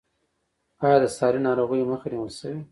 [0.85, 2.53] آیا د ساري ناروغیو مخه نیول شوې؟